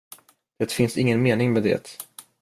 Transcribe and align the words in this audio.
Det 0.57 0.71
finns 0.71 0.97
ingen 0.97 1.21
mening 1.21 1.53
med 1.53 1.63
det. 1.63 2.05